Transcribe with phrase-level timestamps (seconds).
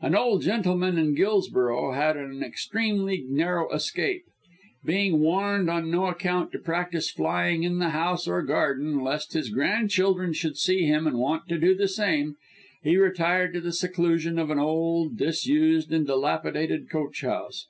[0.00, 4.22] An old gentleman in Guilsborough had an extremely narrow escape.
[4.86, 9.50] Being warned on no account to practise flying in the house or garden, lest his
[9.50, 12.36] grandchildren should see him and want to do the same,
[12.82, 17.66] he retired to the seclusion of an old, disused and dilapidated coach house.